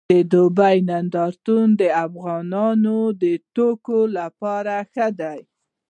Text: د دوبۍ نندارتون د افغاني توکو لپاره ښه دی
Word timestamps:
د 0.09 0.13
دوبۍ 0.33 0.77
نندارتون 0.89 1.65
د 1.79 1.81
افغاني 2.05 3.33
توکو 3.55 3.99
لپاره 4.17 4.75
ښه 4.91 5.07
دی 5.19 5.39